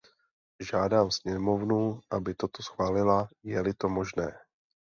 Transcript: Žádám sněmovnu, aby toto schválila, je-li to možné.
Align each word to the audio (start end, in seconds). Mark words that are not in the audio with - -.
Žádám 0.59 1.11
sněmovnu, 1.11 1.99
aby 2.11 2.33
toto 2.33 2.63
schválila, 2.63 3.29
je-li 3.43 3.73
to 3.73 3.89
možné. 3.89 4.37